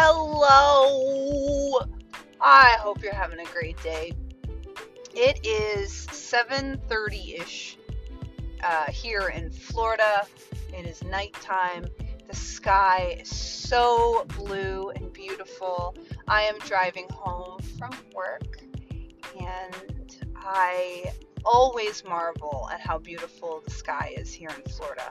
[0.00, 1.80] Hello.
[2.40, 4.12] I hope you're having a great day.
[5.12, 7.74] It is 7:30ish
[8.62, 10.24] uh, here in Florida.
[10.72, 11.86] It is nighttime.
[12.28, 15.96] The sky is so blue and beautiful.
[16.28, 18.62] I am driving home from work
[19.40, 21.12] and I
[21.44, 25.10] always marvel at how beautiful the sky is here in Florida.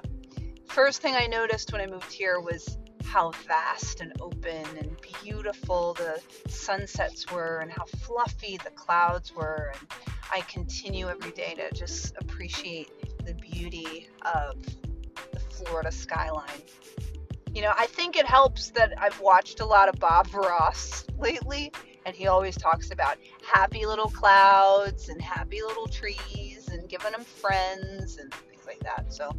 [0.68, 5.94] First thing I noticed when I moved here was how vast and open and beautiful
[5.94, 9.72] the sunsets were and how fluffy the clouds were.
[9.74, 9.90] And
[10.32, 12.90] I continue every day to just appreciate
[13.26, 14.62] the beauty of
[15.32, 16.62] the Florida skyline.
[17.54, 21.72] You know, I think it helps that I've watched a lot of Bob Ross lately,
[22.06, 27.24] and he always talks about happy little clouds and happy little trees and giving them
[27.24, 29.14] friends and things like that.
[29.14, 29.32] So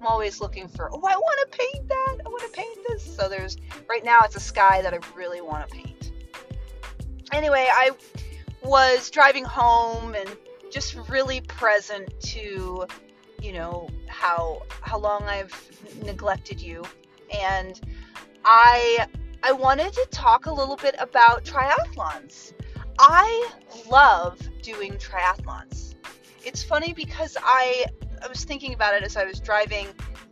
[0.00, 2.16] I'm always looking for, oh, I want to paint that.
[2.24, 3.16] I want to paint this.
[3.16, 6.12] So there's, right now it's a sky that I really want to paint.
[7.32, 7.90] Anyway, I
[8.64, 10.28] was driving home and
[10.70, 12.86] just really present to,
[13.42, 15.54] you know, how, how long I've
[16.02, 16.82] neglected you.
[17.38, 17.78] And
[18.44, 19.06] I,
[19.42, 22.54] I wanted to talk a little bit about triathlons.
[22.98, 23.50] I
[23.90, 25.94] love doing triathlons.
[26.42, 27.84] It's funny because I
[28.22, 29.86] I was thinking about it as I was driving.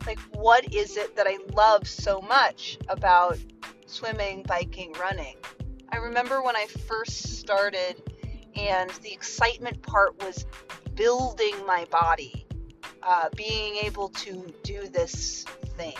[0.05, 3.37] Like, what is it that I love so much about
[3.85, 5.35] swimming, biking, running?
[5.91, 8.01] I remember when I first started,
[8.55, 10.45] and the excitement part was
[10.93, 12.45] building my body,
[13.01, 15.45] uh, being able to do this
[15.77, 15.97] thing,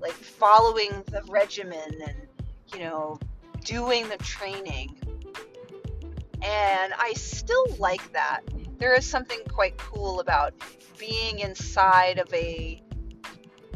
[0.00, 2.16] like following the regimen and,
[2.72, 3.18] you know,
[3.64, 4.96] doing the training.
[6.42, 8.40] And I still like that
[8.80, 10.54] there is something quite cool about
[10.98, 12.82] being inside of a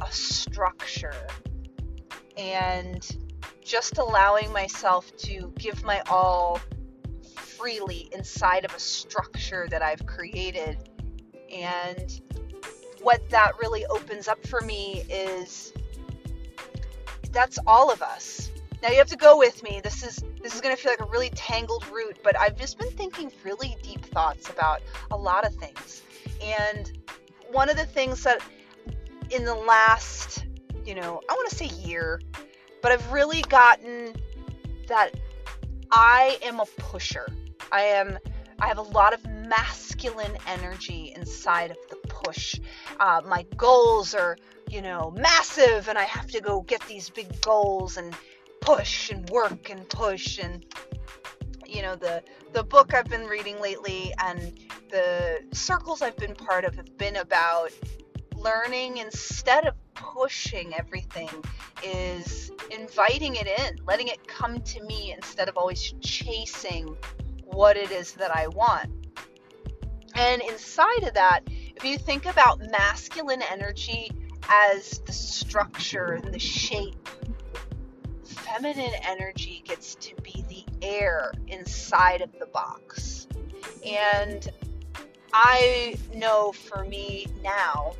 [0.02, 1.14] a structure
[2.36, 3.16] and
[3.62, 6.58] just allowing myself to give my all
[7.36, 10.88] freely inside of a structure that I've created.
[11.52, 12.20] And
[13.00, 15.72] what that really opens up for me is
[17.30, 18.50] that's all of us.
[18.82, 19.80] Now you have to go with me.
[19.82, 22.78] This is this is going to feel like a really tangled root, but I've just
[22.78, 24.80] been thinking really deep thoughts about
[25.10, 26.02] a lot of things.
[26.42, 26.90] And
[27.50, 28.40] one of the things that
[29.30, 30.46] in the last,
[30.84, 32.20] you know, I want to say year,
[32.80, 34.14] but I've really gotten
[34.88, 35.10] that
[35.90, 37.26] I am a pusher.
[37.72, 38.18] I am
[38.60, 42.54] I have a lot of masculine energy inside of the push.
[43.00, 44.36] Uh, my goals are,
[44.70, 48.14] you know, massive, and I have to go get these big goals and
[48.60, 50.64] push and work and push and
[51.74, 54.58] you know the the book I've been reading lately and
[54.90, 57.72] the circles I've been part of have been about
[58.36, 61.30] learning instead of pushing everything
[61.82, 66.96] is inviting it in, letting it come to me instead of always chasing
[67.44, 68.90] what it is that I want.
[70.14, 74.10] And inside of that, if you think about masculine energy
[74.48, 77.08] as the structure and the shape
[78.34, 83.26] feminine energy gets to be the air inside of the box.
[83.86, 84.48] And
[85.32, 87.94] I know for me now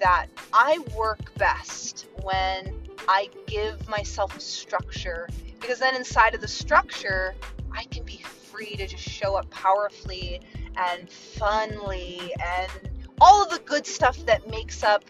[0.00, 5.28] that I work best when I give myself a structure
[5.60, 7.34] because then inside of the structure,
[7.72, 10.40] I can be free to just show up powerfully
[10.76, 15.04] and funly and all of the good stuff that makes up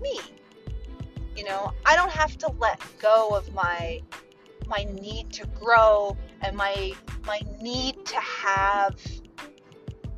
[0.00, 0.20] me
[1.36, 4.00] you know, I don't have to let go of my
[4.66, 6.92] my need to grow and my
[7.24, 8.96] my need to have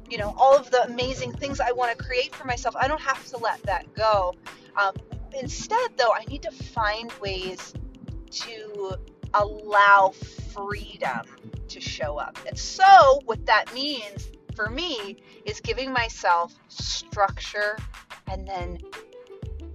[0.08, 2.76] you know all of the amazing things I want to create for myself.
[2.76, 4.34] I don't have to let that go.
[4.76, 4.94] Um,
[5.38, 7.74] instead, though, I need to find ways
[8.30, 8.96] to
[9.34, 10.14] allow
[10.54, 11.26] freedom
[11.68, 12.38] to show up.
[12.46, 17.76] And so, what that means for me is giving myself structure
[18.28, 18.78] and then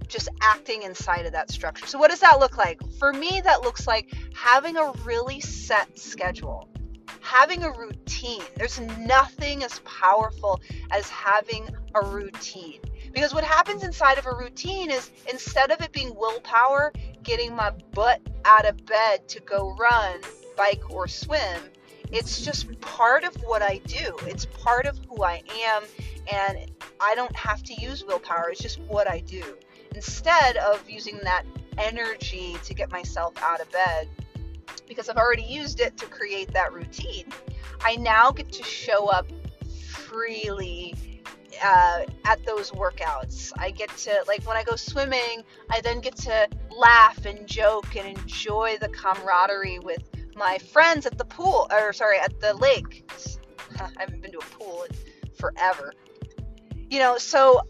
[0.08, 1.86] just acting inside of that structure.
[1.86, 2.80] So, what does that look like?
[2.98, 6.68] For me, that looks like having a really set schedule,
[7.20, 8.42] having a routine.
[8.56, 10.60] There's nothing as powerful
[10.90, 12.80] as having a routine.
[13.12, 16.92] Because what happens inside of a routine is instead of it being willpower,
[17.22, 20.20] getting my butt out of bed to go run,
[20.56, 21.62] bike, or swim,
[22.10, 24.16] it's just part of what I do.
[24.22, 25.82] It's part of who I am,
[26.30, 26.70] and
[27.00, 28.50] I don't have to use willpower.
[28.50, 29.56] It's just what I do
[29.94, 31.44] instead of using that
[31.78, 34.08] energy to get myself out of bed
[34.88, 37.26] because I've already used it to create that routine.
[37.82, 39.26] I now get to show up
[39.90, 40.94] freely
[41.62, 43.52] uh, at those workouts.
[43.58, 47.96] I get to, like, when I go swimming, I then get to laugh and joke
[47.96, 50.02] and enjoy the camaraderie with
[50.34, 53.10] my friends at the pool, or sorry, at the lake.
[53.80, 54.96] I haven't been to a pool in
[55.34, 55.94] forever.
[56.90, 57.60] You know, so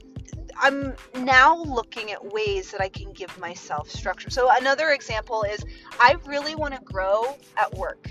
[0.59, 4.31] I'm now looking at ways that I can give myself structure.
[4.31, 5.65] So another example is
[5.99, 8.11] I really want to grow at work.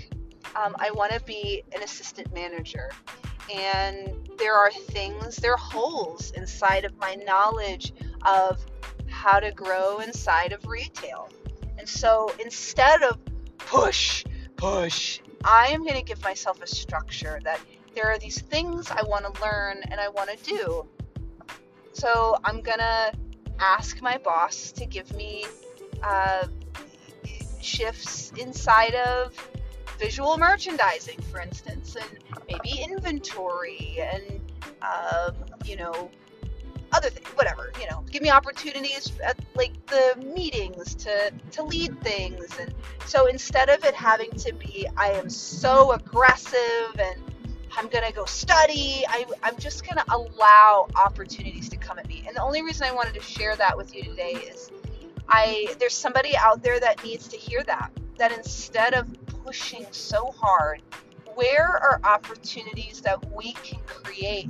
[0.56, 2.90] Um, I want to be an assistant manager.
[3.52, 7.92] And there are things, there are holes inside of my knowledge
[8.24, 8.64] of
[9.08, 11.28] how to grow inside of retail.
[11.78, 13.18] And so instead of
[13.58, 14.24] push,
[14.56, 17.60] push, I am going to give myself a structure that
[17.94, 20.86] there are these things I want to learn and I want to do.
[21.94, 23.12] So I'm to
[23.60, 25.46] ask my boss to give me
[26.02, 26.48] uh,
[27.60, 29.32] shifts inside of
[29.98, 32.18] visual merchandising, for instance, and
[32.48, 34.40] maybe inventory and,
[34.82, 36.10] um, you know,
[36.92, 42.00] other things, whatever, you know, give me opportunities at like the meetings to, to lead
[42.02, 42.58] things.
[42.58, 42.74] And
[43.06, 47.20] so instead of it having to be, I am so aggressive and
[47.76, 52.06] I'm going to go study, I, I'm just going to allow opportunities to come at
[52.06, 52.24] me.
[52.26, 54.70] And the only reason I wanted to share that with you today is
[55.28, 59.08] I, there's somebody out there that needs to hear that, that instead of
[59.44, 60.82] pushing so hard,
[61.34, 64.48] where are opportunities that we can create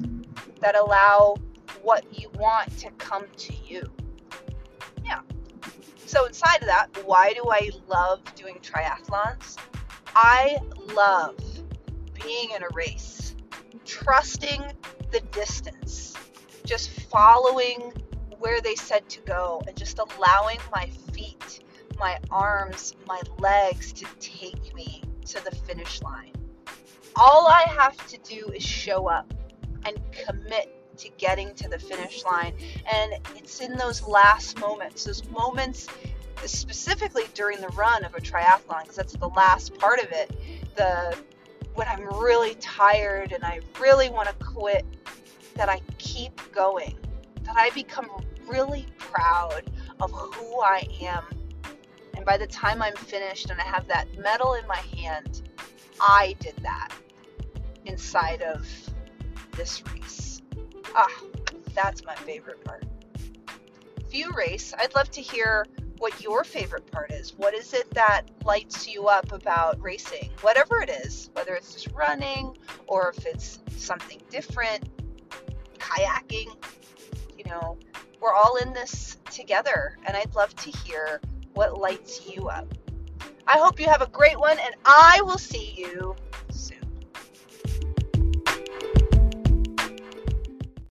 [0.60, 1.36] that allow
[1.82, 3.90] what you want to come to you?
[5.04, 5.20] Yeah.
[6.06, 9.56] So, inside of that, why do I love doing triathlons?
[10.14, 10.58] I
[10.94, 11.36] love
[12.22, 13.34] being in a race,
[13.84, 14.62] trusting
[15.10, 16.14] the distance,
[16.64, 17.92] just following
[18.38, 21.60] where they said to go, and just allowing my feet
[21.98, 26.32] my arms, my legs to take me to the finish line.
[27.16, 29.32] All I have to do is show up
[29.84, 32.54] and commit to getting to the finish line.
[32.92, 35.86] And it's in those last moments, those moments
[36.44, 40.30] specifically during the run of a triathlon, because that's the last part of it.
[40.76, 41.16] The
[41.74, 44.86] when I'm really tired and I really want to quit,
[45.54, 46.96] that I keep going,
[47.42, 48.08] that I become
[48.48, 51.24] really proud of who I am
[52.24, 55.42] and by the time I'm finished and I have that medal in my hand,
[56.00, 56.88] I did that
[57.84, 58.66] inside of
[59.52, 60.40] this race.
[60.94, 61.10] Ah,
[61.74, 62.84] that's my favorite part.
[64.00, 65.66] If you race, I'd love to hear
[65.98, 67.34] what your favorite part is.
[67.36, 70.30] What is it that lights you up about racing?
[70.40, 72.56] Whatever it is, whether it's just running
[72.86, 74.88] or if it's something different,
[75.78, 76.54] kayaking,
[77.38, 77.78] you know,
[78.20, 79.96] we're all in this together.
[80.06, 81.20] And I'd love to hear
[81.54, 82.72] what lights you up.
[83.46, 86.16] I hope you have a great one, and I will see you